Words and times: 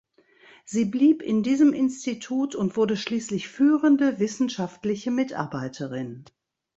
Sie 0.65 0.85
blieb 0.85 1.21
in 1.21 1.43
diesem 1.43 1.73
Institut 1.73 2.55
und 2.55 2.75
wurde 2.75 2.97
schließlich 2.97 3.47
führende 3.47 4.17
wissenschaftliche 4.17 5.11
Mitarbeiterin. 5.11 6.25